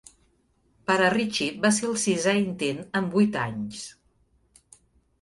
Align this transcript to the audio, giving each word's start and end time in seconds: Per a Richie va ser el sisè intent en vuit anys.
Per 0.89 0.95
a 1.07 1.09
Richie 1.15 1.59
va 1.67 1.71
ser 1.81 1.87
el 1.91 2.01
sisè 2.05 2.35
intent 2.41 2.83
en 3.03 3.13
vuit 3.15 3.41
anys. 3.47 3.89